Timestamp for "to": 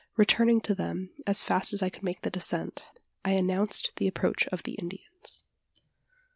0.61-0.73